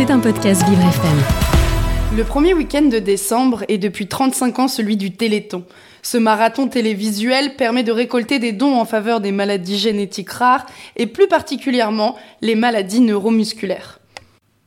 [0.00, 2.16] C'est un podcast Vivre FM.
[2.16, 5.62] Le premier week-end de décembre est depuis 35 ans celui du Téléthon.
[6.00, 10.64] Ce marathon télévisuel permet de récolter des dons en faveur des maladies génétiques rares
[10.96, 14.00] et plus particulièrement les maladies neuromusculaires.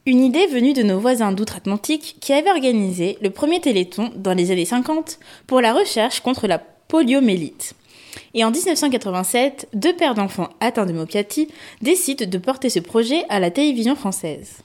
[0.06, 4.52] Une idée venue de nos voisins d'outre-Atlantique qui avaient organisé le premier Téléthon dans les
[4.52, 7.74] années 50 pour la recherche contre la poliomélite.
[8.36, 11.48] Et en 1987, deux pères d'enfants atteints de myopathie
[11.82, 14.62] décident de porter ce projet à la télévision française.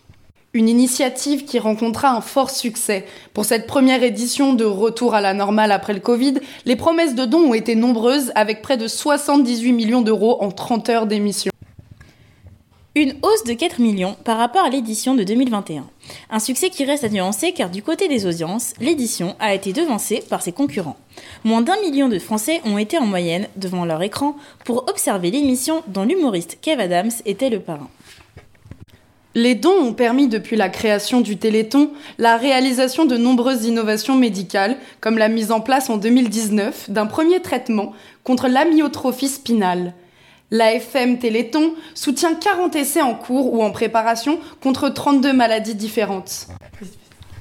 [0.58, 3.06] Une initiative qui rencontra un fort succès.
[3.32, 6.34] Pour cette première édition de Retour à la normale après le Covid,
[6.66, 10.88] les promesses de dons ont été nombreuses avec près de 78 millions d'euros en 30
[10.88, 11.52] heures d'émission.
[12.96, 15.86] Une hausse de 4 millions par rapport à l'édition de 2021.
[16.28, 20.24] Un succès qui reste à nuancer car du côté des audiences, l'édition a été devancée
[20.28, 20.96] par ses concurrents.
[21.44, 24.34] Moins d'un million de Français ont été en moyenne devant leur écran
[24.64, 27.88] pour observer l'émission dont l'humoriste Kev Adams était le parrain.
[29.38, 34.76] Les dons ont permis depuis la création du Téléthon la réalisation de nombreuses innovations médicales,
[35.00, 37.92] comme la mise en place en 2019 d'un premier traitement
[38.24, 39.94] contre l'amyotrophie spinale.
[40.50, 46.48] L'AFM Téléthon soutient 40 essais en cours ou en préparation contre 32 maladies différentes.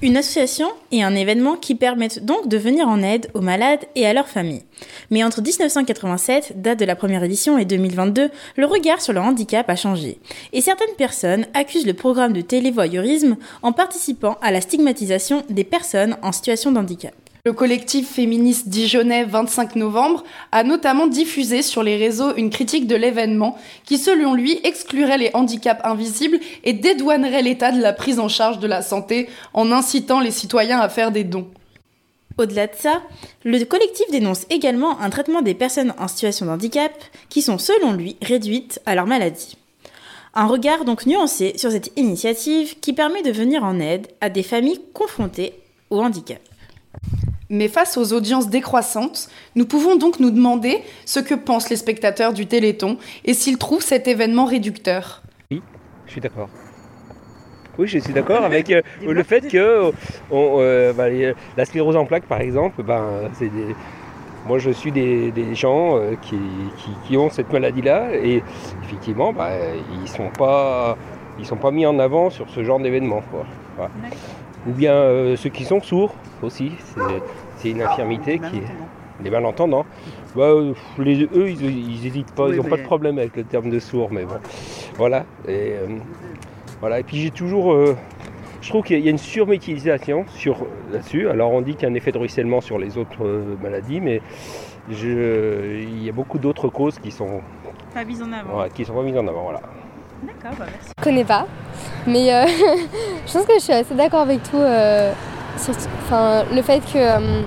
[0.04, 4.06] Une association et un événement qui permettent donc de venir en aide aux malades et
[4.06, 4.62] à leurs familles.
[5.10, 9.68] Mais entre 1987, date de la première édition, et 2022, le regard sur le handicap
[9.68, 10.20] a changé.
[10.54, 16.18] Et certaines personnes accusent le programme de télévoyeurisme en participant à la stigmatisation des personnes
[16.22, 17.16] en situation de handicap.
[17.48, 22.96] Le collectif féministe dijonnais 25 novembre a notamment diffusé sur les réseaux une critique de
[22.98, 28.28] l'événement qui, selon lui, exclurait les handicaps invisibles et dédouanerait l'État de la prise en
[28.28, 31.48] charge de la santé en incitant les citoyens à faire des dons.
[32.38, 33.02] Au-delà de ça,
[33.46, 36.92] le collectif dénonce également un traitement des personnes en situation de handicap
[37.30, 39.56] qui sont, selon lui, réduites à leur maladie.
[40.34, 44.44] Un regard donc nuancé sur cette initiative qui permet de venir en aide à des
[44.44, 45.54] familles confrontées
[45.90, 46.42] au handicap.
[47.50, 52.34] Mais face aux audiences décroissantes, nous pouvons donc nous demander ce que pensent les spectateurs
[52.34, 55.22] du Téléthon et s'ils trouvent cet événement réducteur.
[55.50, 55.62] Oui,
[56.06, 56.50] je suis d'accord.
[57.78, 59.92] Oui, je suis d'accord avec euh, le fait que
[60.32, 61.06] euh, bah,
[61.56, 63.30] la sclérose en plaques, par exemple, ben,
[64.48, 66.14] moi je suis des, gens euh,
[67.06, 68.42] qui, ont cette maladie-là et
[68.84, 69.52] effectivement, bah,
[69.94, 70.98] ils ne sont, pas,
[71.44, 73.22] sont pas mis en avant sur ce genre d'événement
[74.68, 76.72] ou bien euh, ceux qui sont sourds aussi.
[77.58, 78.68] C'est une infirmité qui est.
[79.24, 79.84] Les malentendants.
[80.36, 83.72] Bah, euh, les, eux, ils n'hésitent pas, ils n'ont pas de problème avec le terme
[83.72, 84.36] de sourd, mais bon.
[84.96, 85.26] Voilà.
[85.48, 85.88] Et, euh,
[86.82, 87.00] voilà.
[87.00, 87.76] Et puis j'ai toujours.
[88.62, 91.30] je trouve qu'il y a une surmétilisation sur, là-dessus.
[91.30, 93.28] Alors on dit qu'il y a un effet de ruissellement sur les autres
[93.60, 94.22] maladies, mais
[94.92, 97.42] il y a beaucoup d'autres causes qui sont
[97.96, 98.70] pas mises en avant.
[98.70, 99.42] qui sont pas mises en avant.
[99.46, 99.62] Voilà.
[100.24, 100.66] D'accord, bah.
[100.98, 101.46] Je connais pas,
[102.08, 102.46] mais euh,
[103.28, 104.58] je pense que je suis assez d'accord avec tout.
[104.58, 105.14] Euh,
[106.54, 107.42] le fait que euh,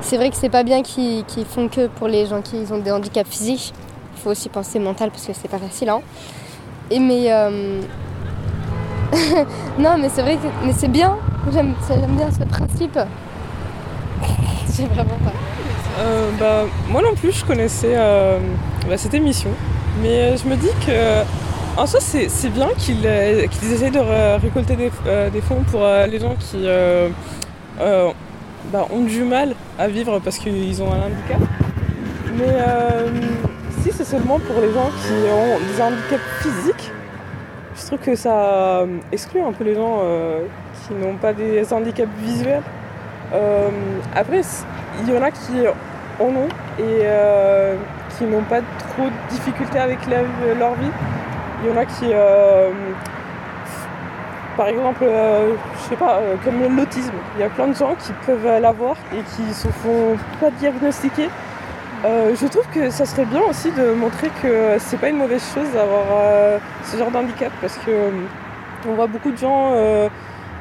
[0.00, 2.92] c'est vrai que c'est pas bien qu'ils font que pour les gens qui ont des
[2.92, 3.74] handicaps physiques.
[4.16, 5.90] Il faut aussi penser mental parce que c'est pas facile.
[5.90, 6.00] Hein.
[6.90, 7.28] Et mais
[9.78, 11.16] non, mais c'est vrai que mais c'est bien.
[11.52, 11.74] J'aime
[12.16, 12.98] bien ce principe.
[14.76, 15.32] J'ai vraiment pas.
[16.38, 17.96] Bah, moi non plus, je connaissais
[18.88, 19.50] bah, cette émission.
[20.00, 21.22] Mais euh, je me dis que
[21.76, 26.34] en soi c'est bien qu'ils essayent de récolter des, euh, fonds pour euh, les gens
[26.38, 26.66] qui
[28.72, 31.40] bah, ont du mal à vivre parce qu'ils ont un handicap.
[32.36, 32.56] Mais
[33.82, 36.90] si c'est seulement pour les gens qui ont des handicaps physiques,
[37.76, 40.00] je trouve que ça exclut un peu les gens
[40.86, 42.62] qui n'ont pas des handicaps visuels.
[44.16, 44.42] après,
[45.02, 45.66] il y en a qui
[46.20, 47.06] en ont et
[48.16, 50.90] qui n'ont pas trop de difficultés avec leur vie.
[51.62, 52.70] Il y en a qui, euh,
[54.56, 57.94] par exemple, euh, je sais pas, euh, comme l'autisme, il y a plein de gens
[57.98, 61.28] qui peuvent l'avoir et qui se font pas diagnostiquer.
[62.04, 65.70] je trouve que ça serait bien aussi de montrer que c'est pas une mauvaise chose
[65.72, 67.90] d'avoir ce genre d'handicap parce que
[68.86, 69.72] on voit beaucoup de gens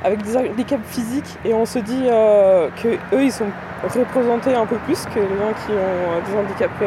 [0.06, 2.06] avec des handicaps physiques et on se dit
[2.82, 3.52] que eux ils sont
[3.88, 6.84] représentés un peu plus que les gens qui ont des handicaps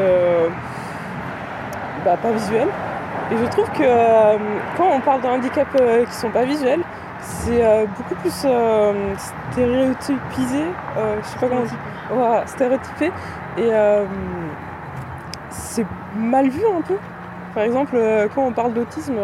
[2.06, 2.68] bah, pas visuels.
[3.32, 4.38] Et je trouve que euh,
[4.76, 6.82] quand on parle de handicaps euh, qui sont pas visuels,
[7.20, 8.46] c'est euh, beaucoup plus
[9.50, 10.62] stéréotypisé,
[10.96, 13.10] je sais pas comment dire, stéréotypé,
[13.58, 13.70] et
[15.50, 16.96] c'est mal vu un peu.
[17.54, 17.98] Par exemple,
[18.34, 19.16] quand on parle d'autisme,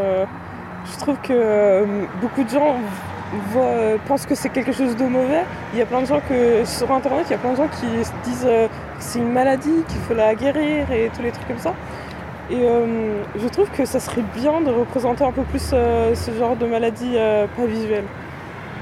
[0.84, 1.86] je trouve que
[2.20, 2.78] beaucoup de gens
[4.06, 5.44] pensent que c'est quelque chose de mauvais.
[5.72, 7.68] Il y a plein de gens que sur internet, il y a plein de gens
[7.68, 8.68] qui se disent que
[8.98, 11.74] c'est une maladie, qu'il faut la guérir et tous les trucs comme ça.
[12.50, 16.30] Et euh, je trouve que ça serait bien de représenter un peu plus euh, ce
[16.32, 18.04] genre de maladie euh, pas visuelle.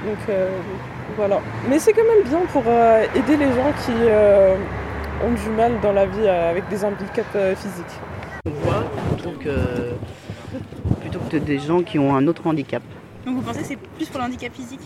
[0.05, 0.49] Donc euh,
[1.17, 1.41] voilà.
[1.69, 4.57] Mais c'est quand même bien pour euh, aider les gens qui euh,
[5.25, 8.01] ont du mal dans la vie euh, avec des handicaps euh, physiques.
[8.47, 8.85] On voit,
[9.17, 9.33] plutôt
[11.31, 12.83] que des gens qui ont un autre handicap.
[13.27, 14.81] Donc vous pensez que c'est plus pour le handicap physique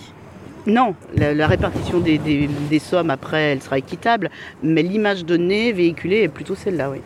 [0.67, 4.31] Non, la, la répartition des, des- des sommes après, elle sera équitable,
[4.63, 6.99] mais l'image donnée, véhiculée, est plutôt celle-là, oui.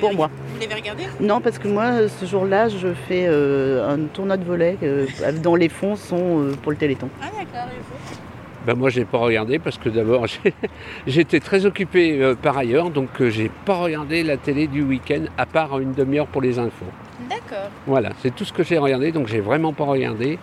[0.00, 0.30] Pour moi.
[0.54, 4.44] Vous l'avez regardé Non, parce que moi, ce jour-là, je fais euh, un tournoi de
[4.44, 5.06] volet euh,
[5.42, 7.08] dont les fonds sont euh, pour le Téléthon.
[7.20, 8.20] Ah d'accord, il faut.
[8.70, 10.26] Ben moi, j'ai pas regardé parce que d'abord,
[11.08, 15.24] j'étais très occupé euh, par ailleurs, donc euh, j'ai pas regardé la télé du week-end
[15.36, 16.86] à part une demi-heure pour les infos.
[17.28, 17.68] D'accord.
[17.88, 20.38] Voilà, c'est tout ce que j'ai regardé, donc j'ai vraiment pas regardé.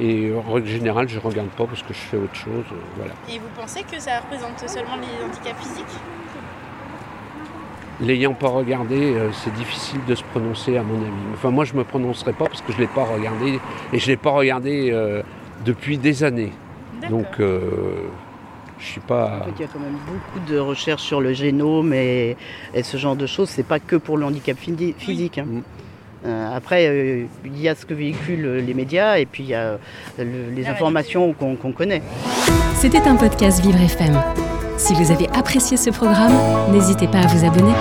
[0.00, 2.64] Et en règle générale, je regarde pas parce que je fais autre chose.
[2.72, 3.12] euh, voilà.
[3.32, 6.00] Et vous pensez que ça représente seulement les handicaps physiques?
[8.00, 11.12] L'ayant pas regardé, euh, c'est difficile de se prononcer à mon avis.
[11.34, 13.60] Enfin, moi, je me prononcerai pas parce que je l'ai pas regardé
[13.92, 15.22] et je l'ai pas regardé euh,
[15.64, 16.50] depuis des années.
[17.10, 17.60] Donc, euh,
[18.78, 19.40] je suis pas.
[19.42, 22.36] En fait, il y a quand même beaucoup de recherches sur le génome et,
[22.74, 23.48] et ce genre de choses.
[23.48, 25.38] C'est pas que pour le handicap physi- physique.
[25.38, 25.46] hein.
[25.46, 25.62] Mm.
[26.26, 29.54] Euh, après, euh, il y a ce que véhiculent les médias et puis il y
[29.54, 29.76] a euh,
[30.18, 32.02] le- les La informations qu'on qu'on connaît.
[32.74, 34.20] C'était un podcast Vivre FM.
[34.76, 36.32] Si vous avez apprécié ce programme,
[36.72, 37.72] n'hésitez pas à vous abonner.